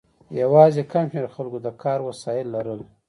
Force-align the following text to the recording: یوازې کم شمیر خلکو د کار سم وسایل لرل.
یوازې 0.41 0.81
کم 0.91 1.05
شمیر 1.11 1.25
خلکو 1.35 1.57
د 1.65 1.69
کار 1.81 1.99
سم 2.01 2.05
وسایل 2.09 2.47
لرل. 2.55 2.81